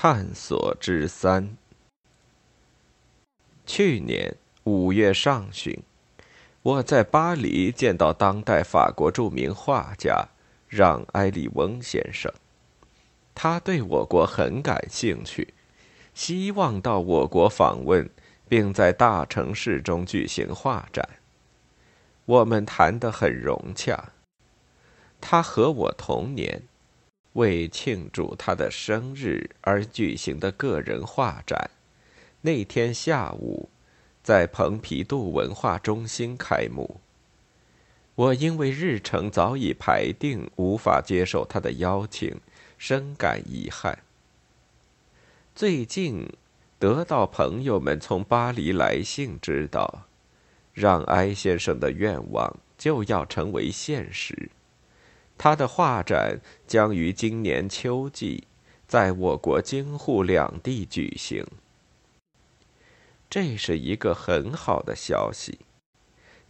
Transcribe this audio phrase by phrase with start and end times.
[0.00, 1.56] 探索之三。
[3.66, 5.76] 去年五月上旬，
[6.62, 10.28] 我在巴黎见到当代法国著名画家
[10.68, 12.32] 让·埃里翁先生。
[13.34, 15.52] 他对我国很感兴趣，
[16.14, 18.08] 希望到我国访问，
[18.48, 21.04] 并在大城市中举行画展。
[22.24, 24.12] 我们谈得很融洽。
[25.20, 26.62] 他和我同年。
[27.34, 31.70] 为庆祝他的生日而举行的个人画展，
[32.40, 33.68] 那天下午，
[34.22, 37.00] 在蓬皮杜文化中心开幕。
[38.14, 42.40] 我因为日程早已排定，无法接受他的邀请，
[42.76, 44.00] 深感遗憾。
[45.54, 46.28] 最近，
[46.80, 50.06] 得到朋友们从巴黎来信，知道，
[50.72, 54.50] 让埃先生的愿望就要成为现实。
[55.38, 58.48] 他的画展将于今年秋季
[58.88, 61.46] 在我国京沪两地举行。
[63.30, 65.60] 这是一个很好的消息。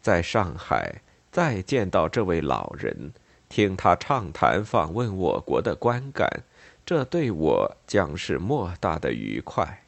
[0.00, 1.02] 在上海
[1.32, 3.12] 再见到这位老人，
[3.48, 6.44] 听他畅谈访问我国的观感，
[6.84, 9.82] 这对我将是莫大的愉快。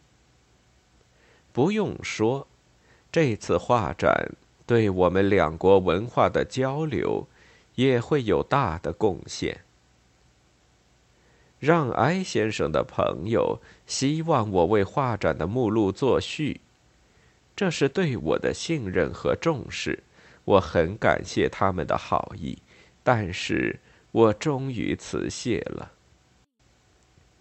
[1.53, 2.49] 不用说，
[3.13, 4.33] 这次画展
[4.67, 7.29] 对我们两国文化的交流。
[7.79, 9.61] 也会有大的贡献。
[11.61, 16.61] 让埃先生的朋友希望我为画展的目录作序，
[17.55, 20.03] 这是对我的信任和重视，
[20.45, 22.59] 我很感谢他们的好意，
[23.05, 23.79] 但是
[24.11, 25.93] 我终于辞谢了，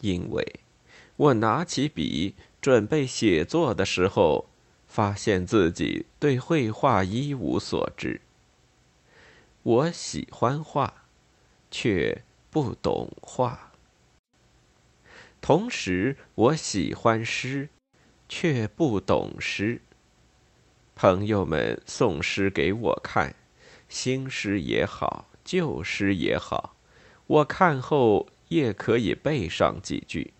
[0.02, 0.60] 因为
[1.16, 4.46] 我拿起笔准备写作的时候，
[4.88, 8.22] 发现自己对绘画一无所知。
[9.68, 11.04] 我喜欢画，
[11.70, 13.74] 却不懂画。
[15.42, 17.68] 同时，我喜欢诗，
[18.30, 19.82] 却不懂诗。
[20.96, 23.36] 朋友们送诗给我看，
[23.90, 26.78] 新诗也好，旧诗也好，
[27.28, 30.32] 我看后也可以背上几句，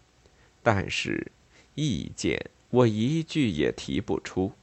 [0.64, 1.34] 但是
[1.76, 4.54] 意见我一句也提不出。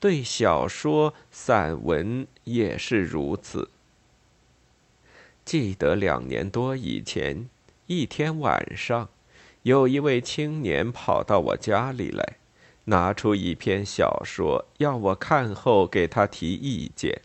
[0.00, 3.70] 对小说、散文也是如此。
[5.44, 7.48] 记得两年多以前，
[7.86, 9.08] 一天晚上，
[9.62, 12.36] 有一位青年跑到我家里来，
[12.84, 17.22] 拿出一篇小说要我看后给他提意见。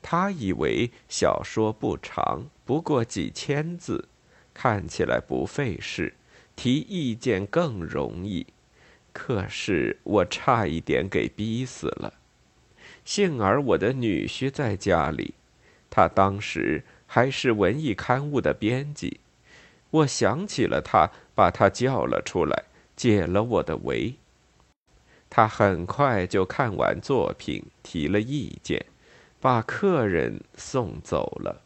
[0.00, 4.08] 他以为小说不长，不过几千字，
[4.54, 6.14] 看起来不费事，
[6.54, 8.46] 提意见更容易。
[9.16, 12.12] 可是我差一点给逼死了。
[13.02, 15.32] 幸而我的女婿在家里，
[15.88, 19.20] 他当时还是文艺刊物的编辑。
[19.88, 24.16] 我想起了他，把他叫了出来，解了我的围。
[25.30, 28.84] 他很快就看完作品，提了意见，
[29.40, 31.62] 把客人送走了。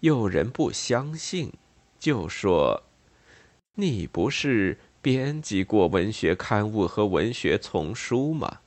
[0.00, 1.52] 有人不相信，
[2.00, 2.82] 就说
[3.78, 8.58] ：“你不是……”编辑过文学刊物和文学丛书吗？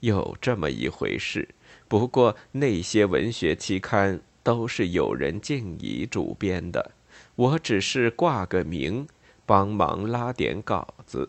[0.00, 1.50] 有这么一回事，
[1.88, 6.92] 不过那些文学期刊都是有人敬怡主编的，
[7.34, 9.06] 我只是挂个名，
[9.44, 11.28] 帮忙拉点稿子。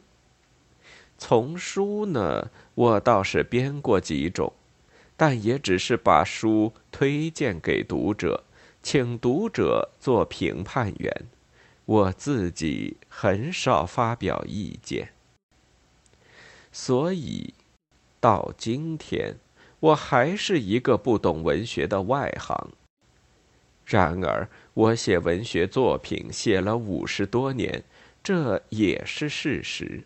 [1.18, 4.54] 丛书呢，我倒是编过几种，
[5.18, 8.46] 但也只是把书推荐给读者，
[8.82, 11.26] 请读者做评判员。
[11.86, 15.10] 我自己很少发表意见，
[16.72, 17.54] 所以
[18.20, 19.36] 到今天
[19.80, 22.72] 我还是一个不懂文学的外行。
[23.86, 27.84] 然而，我写文学作品写了五十多年，
[28.24, 30.06] 这也是事实。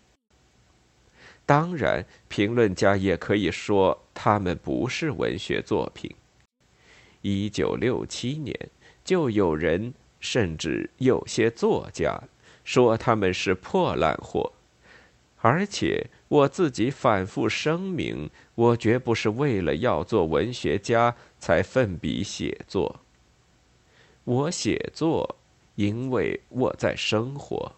[1.45, 6.13] 当然，评论家也可以说他们不是文学作品。
[7.21, 8.69] 一九六七年
[9.05, 9.93] 就有人。
[10.19, 12.21] 甚至有些作家
[12.63, 14.53] 说他们是破烂货，
[15.37, 22.99] 而且我自己反复声明，我绝不是为了要做文学家才奋笔写作。
[24.25, 25.37] 我写作，
[25.75, 27.73] 因为我在生活。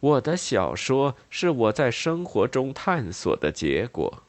[0.00, 4.22] 我的小说是我在生活中探索的结果。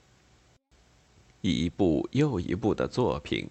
[1.42, 3.50] 一部又一部的作品，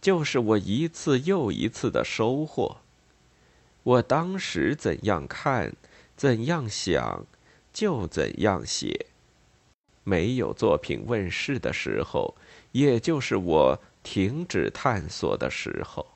[0.00, 2.81] 就是我一次又一次的收获。
[3.82, 5.72] 我当时怎样看，
[6.16, 7.26] 怎样想，
[7.72, 9.06] 就怎样写。
[10.04, 12.34] 没有作品问世的时候，
[12.72, 16.06] 也就是我停止探索的时候。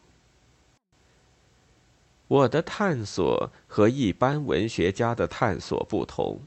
[2.28, 6.40] 我的探索和一般文学家的探索不同。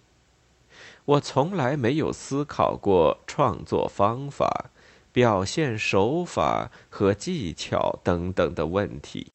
[1.06, 4.70] 我从来没有思考过创作方法、
[5.14, 9.32] 表现手法和技巧等等的问题。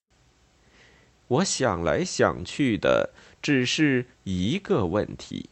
[1.28, 3.10] 我想来想去的
[3.40, 5.48] 只是一个问题：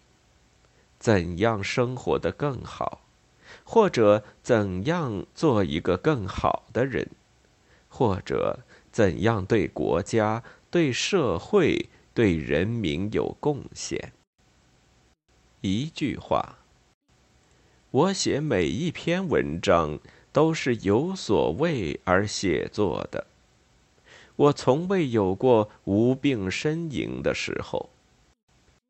[0.98, 3.00] 怎样生活的更好，
[3.64, 7.08] 或者怎样做一个更好的人，
[7.88, 8.60] 或者
[8.90, 14.12] 怎样对国家、对社会、对人民有贡献。
[15.62, 16.58] 一句话，
[17.90, 19.98] 我写每一篇文章
[20.32, 23.26] 都是有所谓而写作的。
[24.42, 27.90] 我从未有过无病呻吟的时候。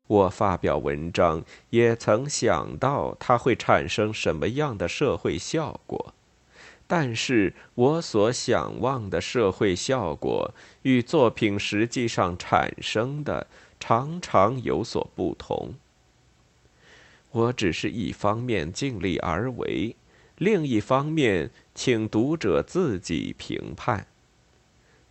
[0.07, 6.13] 我发表文章也曾想到它会产生什么样的社会效果，
[6.87, 13.45] 但是我所想望的社会效果与作品实际上产生的
[13.79, 15.75] 常常有所不同。
[17.29, 19.95] 我只是一方面尽力而为，
[20.37, 24.07] 另一方面请读者自己评判。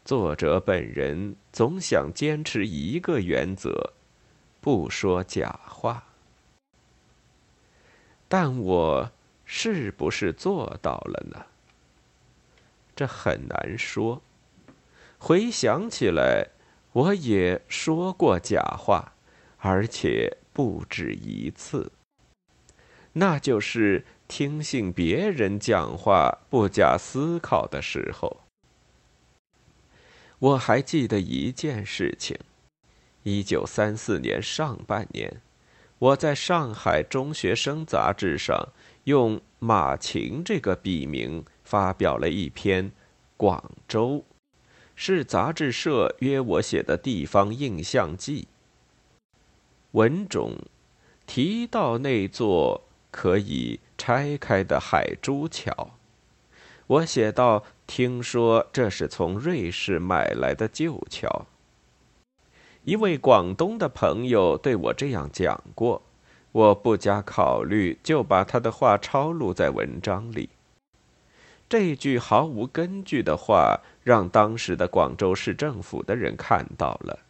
[0.04, 3.92] 作者本人总想坚持一个原则：
[4.60, 6.08] 不说假话。
[8.28, 9.12] 但我
[9.44, 11.46] 是不是做到了呢？
[12.96, 14.20] 这很难说。
[15.18, 16.48] 回想起来，
[16.92, 19.12] 我也说过假话，
[19.58, 21.92] 而且不止一次。
[23.12, 28.40] 那就是听信别人讲话不假思考的时候。
[30.42, 32.36] 我还记得一件事情：
[33.22, 35.40] 一九三四年上半年，
[36.00, 38.70] 我在上海中学生杂志上
[39.04, 42.90] 用马琴这个笔名发表了一篇
[43.36, 44.16] 《广州》，
[44.96, 48.48] 是杂志社约我写的地方印象记。
[49.92, 50.56] 文中
[51.26, 52.82] 提到那座。
[53.12, 55.98] 可以拆开的海珠桥，
[56.86, 61.46] 我写道：“听说这是从瑞士买来的旧桥。”
[62.84, 66.02] 一位广东的朋友对我这样讲过，
[66.50, 70.50] 我不加考虑就把他的话抄录在文章里。
[71.68, 77.20] 这句毫无根据的话让当时的广州市政府的人看到了，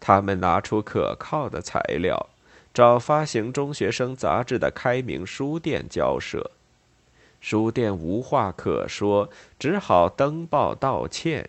[0.00, 2.28] 他们拿出可靠的材料。
[2.74, 6.52] 找发行中学生杂志的开明书店交涉，
[7.40, 11.48] 书店无话可说，只好登报道歉，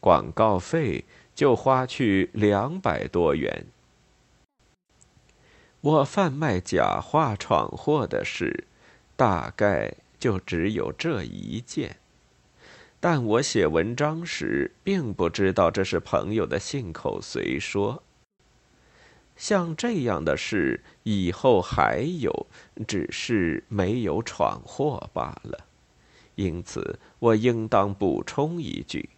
[0.00, 1.04] 广告费
[1.34, 3.66] 就花去两百多元。
[5.80, 8.64] 我贩卖假话闯祸的事，
[9.16, 11.96] 大概就只有这一件，
[12.98, 18.02] 但我写文章时并不知道这是朋友的信口随说。
[19.38, 22.46] 像这样的事以后还有，
[22.86, 25.64] 只是没有闯祸罢了。
[26.34, 29.08] 因此，我应当补充一句：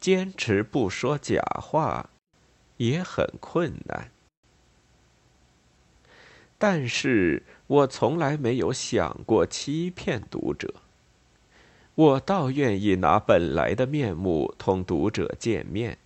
[0.00, 2.10] 坚持不说假话，
[2.78, 4.10] 也很困难。
[6.58, 10.74] 但是我从来没有想过欺骗读者。
[11.94, 15.98] 我倒愿意拿本来的面目同读者见面。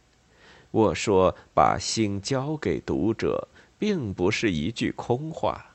[0.76, 3.48] 我说：“把心交给读者，
[3.78, 5.74] 并不是一句空话。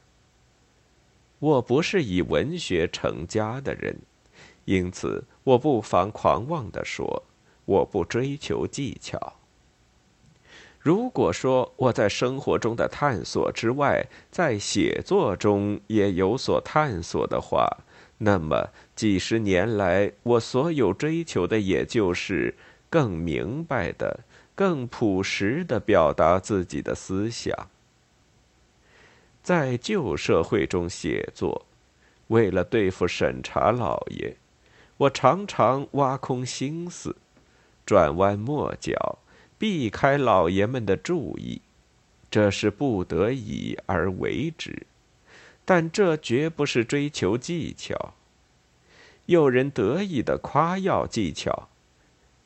[1.40, 3.98] 我不是以文学成家的人，
[4.66, 7.24] 因此我不妨狂妄地说，
[7.66, 9.38] 我不追求技巧。
[10.78, 17.68] 如果说我在生活中的探索之外，在写作中也有所探索的话，
[18.20, 22.56] 那么几十年来我所有追求的，也就是
[22.88, 24.20] 更明白的。”
[24.62, 27.68] 更朴实的表达自己的思想，
[29.42, 31.66] 在旧社会中写作，
[32.28, 34.36] 为了对付审查老爷，
[34.98, 37.16] 我常常挖空心思，
[37.88, 39.18] 转弯抹角，
[39.58, 41.60] 避开老爷们的注意，
[42.30, 44.86] 这是不得已而为之，
[45.66, 48.14] 但这绝不是追求技巧。
[49.26, 51.68] 有人得意的夸耀技巧，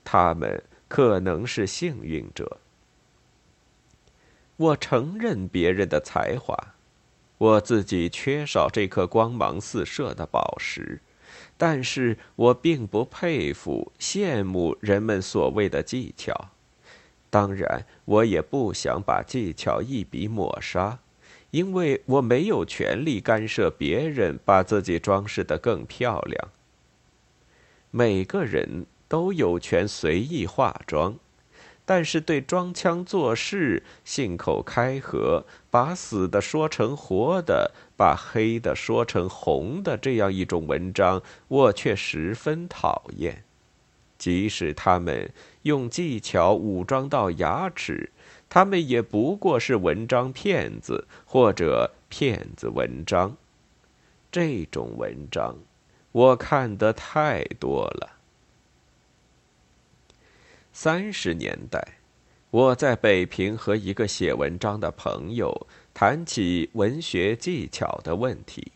[0.05, 0.63] 他们。
[0.95, 2.57] 可能是幸运者。
[4.55, 6.57] 我承认别人的才华，
[7.37, 11.01] 我自己缺少这颗光芒四射的宝石，
[11.57, 16.51] 但是我并不佩服、羡慕人们所谓的技巧。
[17.29, 20.99] 当然，我也不想把技巧一笔抹杀，
[21.51, 26.49] 因为我没有权利干涉别人把自己装饰得更漂亮。
[27.91, 28.85] 每个人。
[29.07, 31.15] 都有权随意化妆，
[31.85, 43.43] 但是对装腔作势、信口开河、把死的说成活的、把黑的说成红的这样一种文章，我却十分讨厌。
[44.17, 45.31] 即使他们
[45.63, 48.11] 用技巧武装到牙齿，
[48.49, 53.35] 他们也不过是文章骗子或者骗子文章。
[54.31, 55.57] 这种文章，
[56.11, 58.14] 我看得太多了。
[60.77, 61.81] 三十年代，
[62.51, 68.73] 我在北平和一个写文章的朋友谈起文学技巧的问题，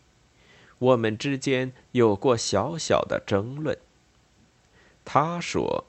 [0.78, 3.76] 我们之间有过小小的争论。
[5.04, 5.84] 他说，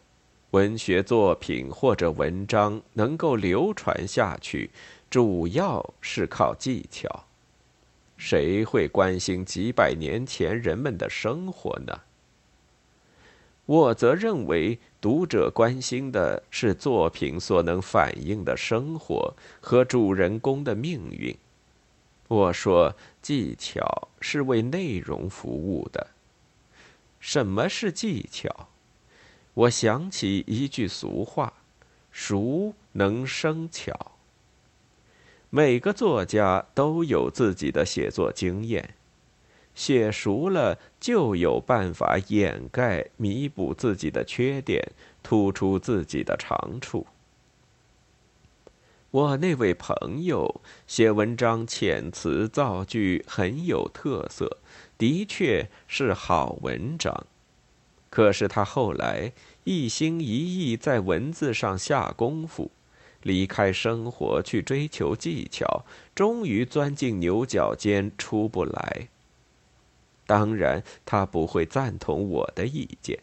[0.50, 4.70] 文学作品或者文章能够流传下去，
[5.10, 7.24] 主要是靠技巧。
[8.18, 12.02] 谁会关心几百年前人们的生活呢？
[13.66, 21.36] 我则认为，读者关心的是作品所能反映的生活和主人公的命运。
[22.28, 26.08] 我说，技巧是为内容服务的。
[27.20, 28.68] 什么是技巧？
[29.54, 31.54] 我想起一句俗话
[32.12, 34.14] ：“熟能生巧。”
[35.52, 38.96] 每个作家都有自己的写作经验。
[39.74, 44.92] 写熟了，就有办法掩盖、弥补自己的缺点，
[45.24, 47.08] 突出自己的长处。
[49.12, 54.58] 我那位朋友写文章遣词造句很有特色，
[54.98, 57.26] 的确是好文章。
[58.10, 62.72] 可是他后来一心一意在文字上下功夫，
[63.24, 65.86] 离开生活去追求技巧，
[66.16, 69.08] 终于钻进牛角尖出不来。
[70.32, 73.20] 当然，他不会赞同我的意见。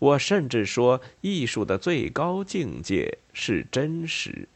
[0.00, 4.48] 我甚至说，艺术的最高境界是真实，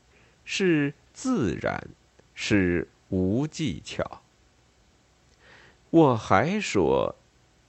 [0.44, 1.86] 是自然，
[2.34, 4.22] 是无技巧。
[5.90, 7.14] 我还说，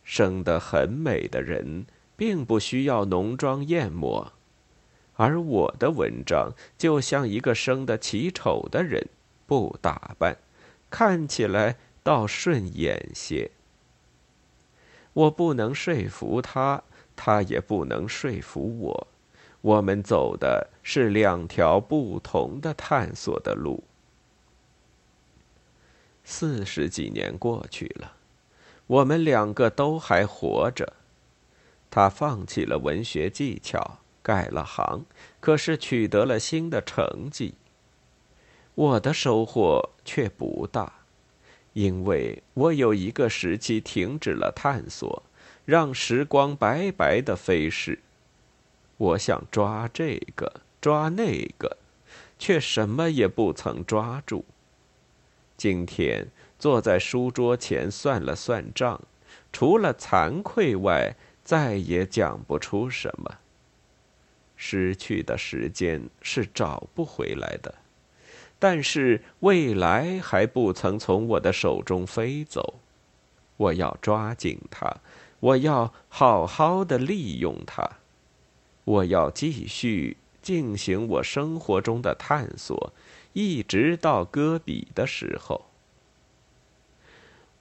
[0.03, 1.85] 生得很美的人
[2.17, 4.33] 并不需要浓妆艳抹，
[5.17, 9.07] 而我的文章就像一个生得奇丑的人，
[9.45, 10.35] 不打扮，
[10.89, 13.51] 看起来倒顺眼些。
[15.19, 16.81] 我不能说服他，
[17.13, 19.07] 他也不能说服我。
[19.59, 23.83] 我们走的是两条不同的探索的路。
[26.23, 28.13] 四十几年过去了，
[28.87, 30.93] 我们两个都还活着。
[31.91, 35.05] 他放弃了文学技巧，改了行，
[35.41, 37.55] 可是取得了新的成绩。
[38.75, 40.98] 我的收获却不大。
[41.73, 45.23] 因为我有一个时期停止了探索，
[45.65, 47.99] 让时光白白的飞逝。
[48.97, 51.77] 我想抓这个，抓那个，
[52.37, 54.43] 却什么也不曾抓住。
[55.55, 59.01] 今天坐在书桌前算了算账，
[59.53, 63.37] 除了惭愧外，再也讲不出什么。
[64.57, 67.75] 失去的时间是找不回来的。
[68.59, 72.75] 但是未来还不曾从我的手中飞走，
[73.55, 74.97] 我要抓紧它，
[75.39, 77.89] 我要好好的利用它，
[78.83, 82.91] 我要继续进行我生活中的探索，
[83.31, 85.65] 一直到戈比的时候。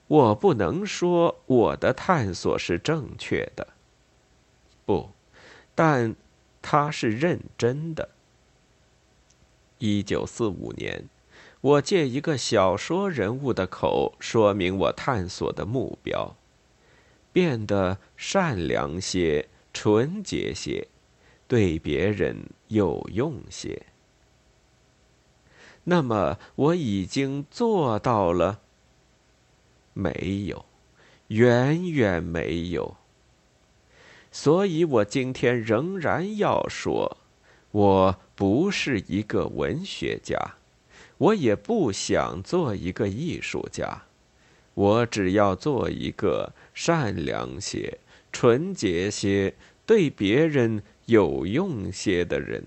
[0.07, 3.67] 我不能说我的探索是正确的，
[4.85, 5.11] 不，
[5.75, 6.15] 但
[6.61, 8.09] 它是认真的。
[9.79, 11.07] 一九四五年，
[11.61, 16.35] 我借一个小说人物的口说明我探索的目标：
[17.31, 20.89] 变得善良些、纯洁些，
[21.47, 23.83] 对别人有用些。
[25.85, 28.59] 那么我已经做到了？
[29.93, 30.65] 没有，
[31.27, 32.97] 远远没有。
[34.31, 37.17] 所以我今天仍然要说。
[37.71, 40.55] 我不是一个文学家，
[41.17, 44.03] 我也不想做一个艺术家，
[44.73, 47.99] 我只要做一个善良些、
[48.31, 49.53] 纯洁些、
[49.85, 52.63] 对别人有用些的人。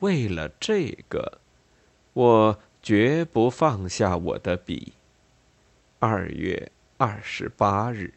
[0.00, 1.38] 为了这个，
[2.12, 4.92] 我绝不放下我的笔。
[6.00, 8.12] 二月二十八日。